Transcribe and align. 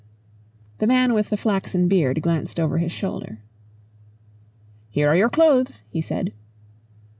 The 0.79 0.87
man 0.87 1.13
with 1.13 1.29
the 1.29 1.37
flaxen 1.37 1.87
beard 1.87 2.23
glanced 2.23 2.59
over 2.59 2.79
his 2.79 2.91
shoulder. 2.91 3.37
"Here 4.89 5.07
are 5.07 5.15
your 5.15 5.29
clothes!" 5.29 5.83
he 5.91 6.01
said. 6.01 6.33